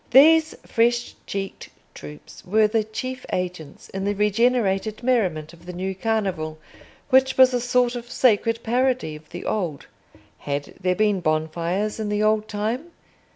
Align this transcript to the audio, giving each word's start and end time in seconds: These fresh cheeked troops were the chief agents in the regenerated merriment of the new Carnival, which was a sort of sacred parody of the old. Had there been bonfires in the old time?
These 0.09 0.55
fresh 0.65 1.13
cheeked 1.27 1.69
troops 1.93 2.43
were 2.43 2.65
the 2.65 2.83
chief 2.83 3.23
agents 3.31 3.87
in 3.89 4.03
the 4.03 4.15
regenerated 4.15 5.03
merriment 5.03 5.53
of 5.53 5.67
the 5.67 5.73
new 5.73 5.93
Carnival, 5.93 6.57
which 7.11 7.37
was 7.37 7.53
a 7.53 7.61
sort 7.61 7.93
of 7.95 8.09
sacred 8.09 8.63
parody 8.63 9.15
of 9.15 9.29
the 9.29 9.45
old. 9.45 9.85
Had 10.39 10.73
there 10.81 10.95
been 10.95 11.19
bonfires 11.19 11.99
in 11.99 12.09
the 12.09 12.23
old 12.23 12.47
time? 12.47 12.87